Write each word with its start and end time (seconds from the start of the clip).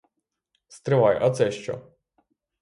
Стривай, 0.67 1.17
а 1.21 1.29
це 1.31 1.51
що? 1.51 1.91